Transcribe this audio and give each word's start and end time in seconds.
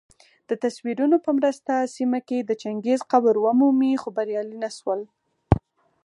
دتصویرونو 0.49 1.17
په 1.25 1.29
مرسته 1.37 1.73
سیمه 1.95 2.19
کي 2.27 2.37
د 2.43 2.51
چنګیز 2.61 2.99
قبر 3.11 3.33
ومومي 3.39 3.93
خو 4.01 4.07
بریالي 4.17 4.57
نه 4.63 4.69
سول 4.77 5.01